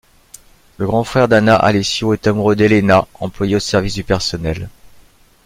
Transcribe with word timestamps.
Le 0.79 0.87
grand-frère 0.87 1.27
d’Anna, 1.27 1.55
Alessio, 1.55 2.13
est 2.15 2.25
amoureux 2.25 2.55
d'Elena, 2.55 3.07
employée 3.19 3.57
au 3.57 3.59
service 3.59 3.93
du 3.93 4.03
personnel. 4.03 4.67